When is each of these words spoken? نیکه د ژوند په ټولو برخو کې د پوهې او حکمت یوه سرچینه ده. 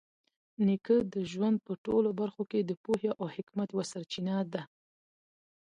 نیکه 0.65 0.97
د 1.13 1.15
ژوند 1.31 1.57
په 1.67 1.73
ټولو 1.85 2.09
برخو 2.19 2.43
کې 2.51 2.59
د 2.63 2.71
پوهې 2.83 3.09
او 3.19 3.25
حکمت 3.35 3.67
یوه 3.73 3.85
سرچینه 3.91 4.35
ده. 4.53 4.63